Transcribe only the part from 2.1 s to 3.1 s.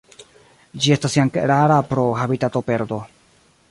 habitatoperdo.